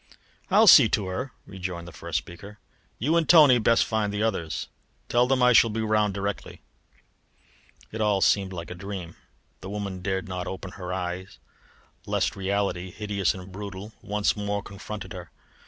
[0.49, 2.57] "I'll see to her," rejoined the first speaker.
[2.97, 4.67] "You and Tony had best find the others.
[5.09, 6.63] Tell them I shall be round directly."
[7.91, 9.15] It all seemed like a dream.
[9.59, 11.37] The woman dared not open her eyes
[12.07, 15.29] lest reality hideous and brutal once more confronted her.